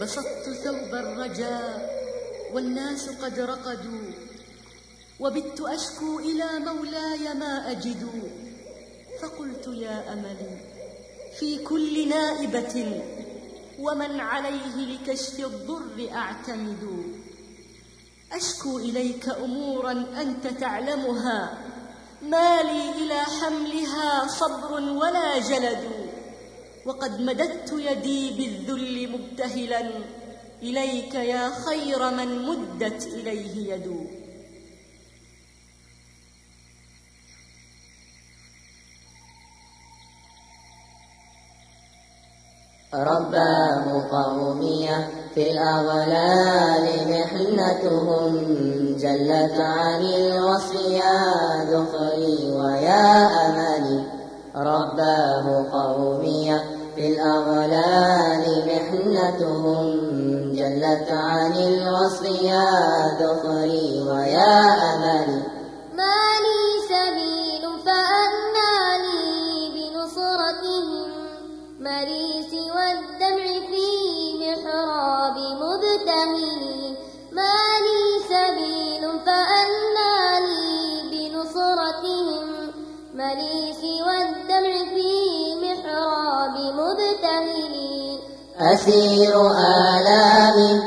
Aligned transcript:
بسطت 0.00 0.50
ثوب 0.64 0.94
الرجاء 0.94 2.02
والناس 2.54 3.08
قد 3.08 3.40
رقدوا 3.40 4.12
وبت 5.20 5.60
أشكو 5.60 6.18
إلى 6.18 6.58
مولاي 6.58 7.34
ما 7.34 7.70
أجد. 7.70 8.32
فقلت 9.22 9.68
يا 9.68 10.12
أملي 10.12 10.56
في 11.38 11.58
كل 11.64 12.08
نائبة 12.08 13.02
ومن 13.78 14.20
عليه 14.20 14.76
لكشف 14.76 15.40
الضر 15.40 16.08
أعتمد. 16.12 17.04
أشكو 18.32 18.78
إليك 18.78 19.28
أمورا 19.28 19.92
أنت 20.20 20.46
تعلمها 20.46 21.58
ما 22.22 22.62
لي 22.62 22.90
إلى 22.90 23.20
حملها 23.20 24.26
صبر 24.26 24.72
ولا 24.72 25.38
جلد. 25.38 26.01
وقد 26.86 27.20
مددت 27.20 27.72
يدي 27.72 28.30
بالذل 28.30 29.12
مبتهلا. 29.12 29.90
إليك 30.62 31.14
يا 31.14 31.50
خير 31.50 32.10
من 32.10 32.42
مدت 32.46 33.06
إليه 33.06 33.74
يد 33.74 34.06
رباه 42.94 44.08
قومية 44.10 45.08
في 45.34 45.50
الأغلال 45.50 46.86
محنتهم 47.10 48.36
جلت 48.96 49.60
عن 49.60 50.00
الوصف 50.00 50.74
يا 50.74 51.64
ذخري 51.64 52.50
ويا 52.52 53.26
أملي 53.46 54.11
رباه 54.56 55.66
قومية 55.72 56.64
في 56.94 57.08
الأغلال 57.08 58.44
محنتهم 58.66 59.86
جلت 60.52 61.08
عن 61.10 61.52
الوصف 61.52 62.42
يا 62.42 62.68
ذخري 63.20 64.02
ويا 64.08 64.60
أملي. 64.94 65.42
ما 65.96 66.22
لي 66.44 66.62
سبيل 66.88 67.64
فأنى 67.84 68.74
لي 69.04 69.68
بنصرتهم 69.74 71.08
مريس 71.80 72.52
والدمع 72.52 73.44
في 73.70 73.88
محراب 74.40 75.36
مبتهل 75.36 76.96
ما 77.32 77.58
لي 77.84 78.11
أسير 88.62 89.50
آلامي 89.50 90.82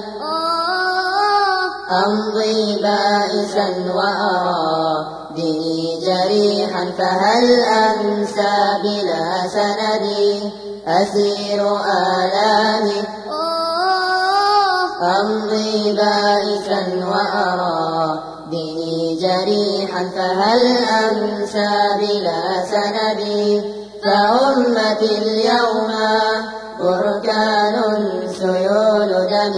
أمضي 2.06 2.82
بائسا 2.82 3.67
وأرى 3.95 5.06
ديني 5.36 6.00
جريحا 6.02 6.92
فهل 6.98 7.52
أنسى 7.64 8.56
بلا 8.84 9.48
سندي 9.48 10.52
أسير 10.88 11.78
آلامي 11.86 13.04
أمضي 15.02 15.94
بائسا 15.94 17.06
وأرى 17.06 18.20
ديني 18.52 19.16
جريحا 19.16 20.10
فهل 20.16 20.78
أنسى 20.78 21.70
بلا 22.00 22.66
سندي 22.72 23.62
فأمتي 24.04 25.17
اليوم 25.17 25.92
بركان 26.80 27.76
سيول 28.40 29.12
دم 29.31 29.56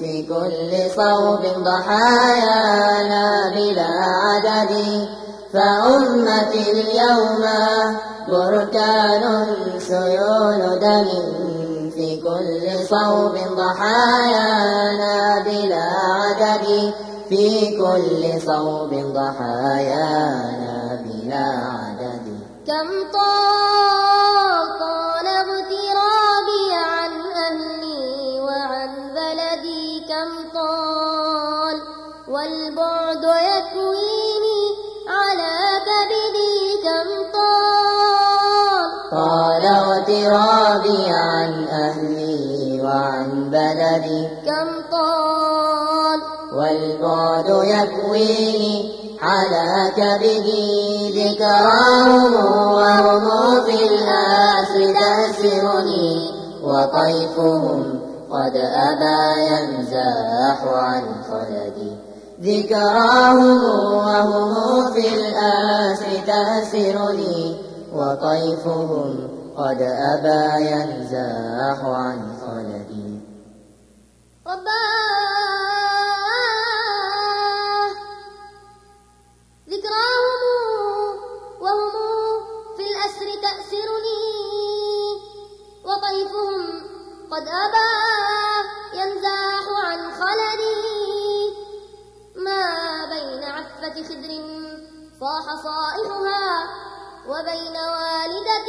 في 0.00 0.12
كل 0.22 0.70
صوب 0.96 1.42
ضحايانا 1.64 3.24
بلا 3.56 3.90
عدد. 4.24 4.72
فأمتي 5.52 6.64
اليوم 6.72 7.44
بركان 8.28 9.24
سيول 9.78 10.62
دم 10.78 11.08
في 11.94 12.08
كل 12.20 12.62
صوب 12.88 13.34
ضحايانا 13.56 15.14
بلا 15.46 15.86
عدد. 16.18 16.66
في 17.28 17.44
كل 17.78 18.22
صوب 18.46 18.92
ضحايانا 19.14 20.74
بلا 21.04 21.46
عدد. 21.46 22.26
كم 22.66 22.88
طال 23.12 23.73
اغترابي 40.14 41.06
عن 41.08 41.64
أهلي 41.68 42.80
وعن 42.82 43.50
بلدي. 43.50 44.28
كم 44.46 44.68
طال 44.92 46.20
والبعد 46.52 47.48
يكويني 47.48 48.92
على 49.22 49.92
كبدي 49.96 51.34
ذكراهم 51.34 52.34
وهم 52.74 53.60
في 53.64 53.86
الآسر 53.86 54.94
تأسرني. 55.00 56.30
وطيفهم 56.64 58.00
قد 58.30 58.56
أبى 58.56 59.40
ينزاح 59.50 60.58
عن 60.64 61.02
خلدي. 61.30 61.92
ذكراهم 62.42 63.64
وهم 63.94 64.92
في 64.92 65.14
الآسر 65.14 66.26
تأسرني. 66.26 67.56
وطيفهم 67.94 69.33
قد 69.56 69.82
أبى 69.82 70.66
ينزاح 70.70 71.84
عن 71.84 72.38
خلدي 72.40 73.20
رباه 74.46 74.74
ذكراهم 79.68 80.42
وهم 81.60 81.92
في 82.76 82.82
الأسر 82.82 83.28
تأسرني. 83.42 84.24
وطيفهم 85.84 86.62
قد 87.30 87.48
أبى 87.48 87.90
ينزاح 88.94 89.64
عن 89.84 90.00
خلدي 90.12 90.84
ما 92.36 92.64
بين 93.04 93.44
عفة 93.44 94.02
خدر 94.02 94.32
صاح 95.20 95.46
صائحها 95.64 96.68
وبين 97.28 97.76
والدة 97.76 98.68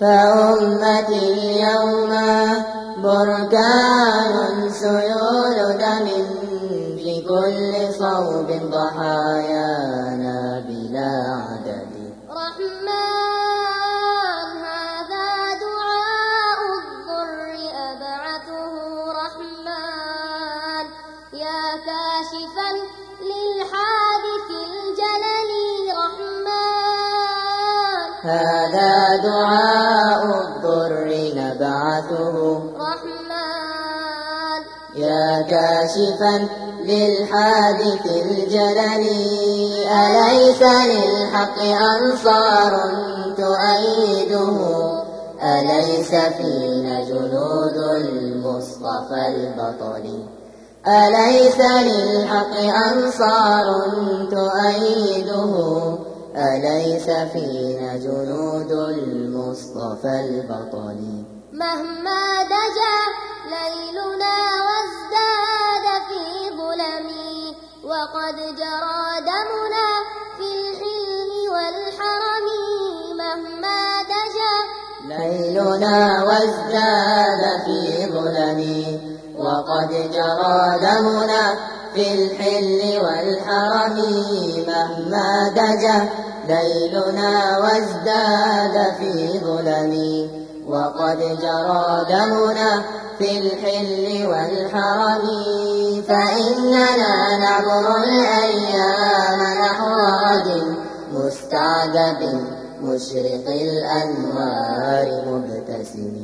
فأمتي 0.00 1.18
اليوم 1.32 2.12
بركان 3.02 4.70
سيول 4.70 5.58
دم 5.82 6.06
في 6.96 7.24
كل 7.28 7.94
صوب 7.98 8.48
ضحايانا 8.72 9.97
دعاء 29.22 30.24
الضر 30.24 31.32
نبعثه. 31.36 32.60
رحمن. 32.78 33.28
يا 34.96 35.42
كاشفا 35.42 36.48
للحادث 36.84 38.06
الجلل 38.06 39.06
أليس 39.88 40.62
للحق 40.62 41.58
أنصار 41.62 42.80
تؤيده؟ 43.36 44.58
أليس 45.42 46.10
فينا 46.10 47.04
جنود 47.04 47.76
المصطفى 47.76 49.26
البطل؟ 49.28 50.24
أليس 50.88 51.60
للحق 51.60 52.56
أنصار 52.86 53.66
تؤيده؟ 54.30 55.97
أليس 56.38 57.10
فينا 57.32 57.96
جنود 57.96 58.72
المصطفى 58.72 60.20
البطل؟ 60.20 61.24
مهما 61.52 62.42
دجا 62.42 62.98
ليلنا 63.54 64.36
وازداد 64.68 65.86
في 66.08 66.24
ظلم 66.56 67.08
وقد 67.84 68.36
جرى 68.36 69.04
دمنا 69.30 69.90
في 70.38 70.48
الحلم 70.60 71.30
والحرم. 71.52 72.46
مهما 73.18 74.02
دجا 74.02 74.54
ليلنا 75.08 76.24
وازداد 76.24 77.42
في 77.64 78.06
ظلم 78.12 78.60
وقد 79.38 79.90
جرى 79.90 80.78
دمنا 80.82 81.58
في 81.94 82.14
الحل 82.14 82.80
والحرم. 83.04 83.96
مهما 84.68 85.48
دجا 85.48 86.27
ليلنا 86.48 87.58
وازداد 87.58 88.94
في 88.98 89.38
ظلم. 89.38 89.94
وقد 90.68 91.18
جرى 91.18 92.06
دمنا 92.08 92.82
في 93.18 93.38
الحل 93.38 94.26
والحرم. 94.26 95.26
فإننا 96.08 97.38
نعبر 97.38 97.86
الأيام 98.04 99.40
نحو 99.64 99.92
غد 100.24 100.76
مستعذب 101.12 102.20
مشرق 102.82 103.46
الأنوار 103.48 105.24
مبتسم. 105.26 106.16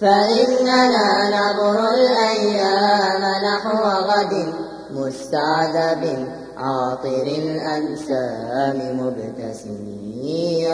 فإننا 0.00 1.30
نعبر 1.30 1.88
الأيام 1.88 3.22
نحو 3.44 3.78
غد 3.84 4.54
مستعذب 4.90 6.28
عاطر 6.56 7.22
الأنسام 7.26 8.98
مبتسم 9.00 9.96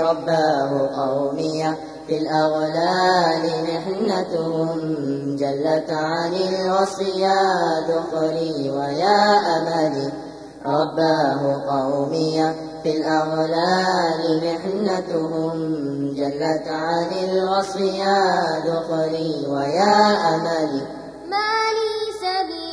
رباه 0.00 0.90
قومي 0.96 1.74
في 2.06 2.18
الأغلال 2.18 3.42
محنتهم 3.62 4.78
جلت 5.36 5.90
عن 5.90 6.32
الوصف 6.32 7.16
يا 7.16 7.40
ذخري 7.88 8.70
ويا 8.70 9.38
أملي 9.56 10.12
رباه 10.66 11.62
قومي 11.68 12.54
في 12.82 12.96
الأغلال 12.96 14.42
محنتهم 14.44 15.54
جلت 16.14 16.68
عن 16.68 17.08
الوصف 17.24 17.80
يا 17.80 18.62
ذخري 18.66 19.46
ويا 19.48 20.16
أملي 20.34 20.82
ما 21.30 21.52
لي 21.76 21.92
سبيل 22.20 22.71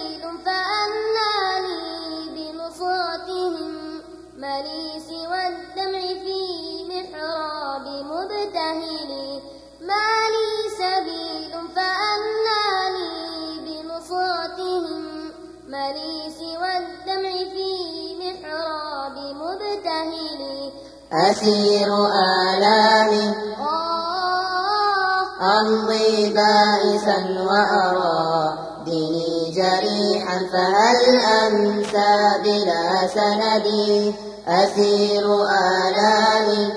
ما 4.39 4.61
لي 4.61 4.99
سوى 5.07 5.47
الدمع 5.47 5.99
في 5.99 6.41
محراب 6.89 7.87
مبتهل. 7.87 9.41
ما 9.81 10.09
لي 10.29 10.69
سبيل 10.77 11.51
فأنى 11.75 12.65
لي 12.97 13.59
بنصرتهم. 13.59 15.31
ما 15.67 15.91
لي 15.91 16.31
سوى 16.39 16.77
الدمع 16.77 17.31
في 17.31 17.71
محراب 18.19 19.17
مبتهل. 19.17 20.71
أسير 21.13 22.07
آلامي. 22.53 23.35
آه. 23.59 25.25
أمضي 25.59 26.33
بائسا 26.33 27.45
وأرى. 27.49 28.57
ديني 28.85 29.51
جريحا 29.51 30.39
فهل 30.53 31.19
أمسى 31.19 32.41
بلا 32.43 33.07
سندي 33.07 34.28
أسير 34.49 35.25
آلامي 35.43 36.73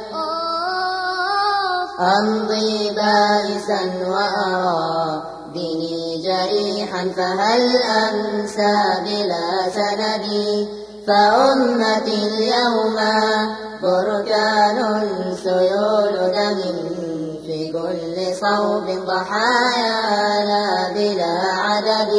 أمضي 2.01 2.91
بائسا 2.91 3.81
وأرى 4.07 5.23
ديني 5.55 6.23
جريحا 6.23 7.11
فهل 7.17 7.77
أمسى 7.83 8.75
بلا 9.05 9.71
سندي 9.75 10.69
فأمتي 11.07 12.19
اليوم 12.29 12.97
بركان 13.83 14.79
سيول 15.45 16.15
دم 16.33 16.61
في 17.47 17.73
كل 17.73 18.17
صوب 18.41 18.87
ضحايانا 19.07 20.65
بلا 20.95 21.35
عدد. 21.57 22.13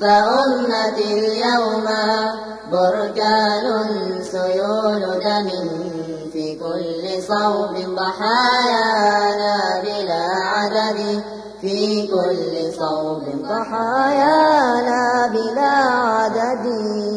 فأمتي 0.00 1.08
اليوم 1.18 1.86
بركان 2.72 3.66
من 5.42 5.68
في 6.32 6.54
كل 6.54 7.22
صوب 7.22 7.94
ضحايانا 7.96 9.56
بلا 9.82 10.24
عدد. 10.42 11.22
في 11.60 12.06
كل 12.06 12.72
صوب 12.78 13.22
ضحايانا 13.42 15.26
بلا 15.26 15.70
عدد. 15.70 17.09